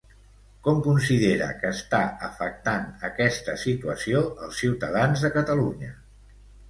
Com 0.67 0.79
considera 0.85 1.49
que 1.59 1.73
està 1.73 1.99
afectant 2.29 2.87
aquesta 3.09 3.55
situació 3.65 4.23
als 4.49 4.59
ciutadans 4.63 5.27
de 5.27 5.33
Catalunya? 5.37 5.93